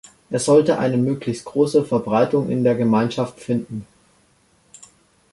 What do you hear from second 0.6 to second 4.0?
eine möglichst große Verbreitung in der Gemeinschaft finden.